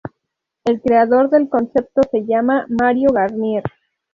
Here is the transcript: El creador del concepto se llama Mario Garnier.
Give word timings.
El 0.63 0.81
creador 0.81 1.29
del 1.29 1.47
concepto 1.47 2.01
se 2.09 2.25
llama 2.25 2.65
Mario 2.69 3.11
Garnier. 3.13 3.61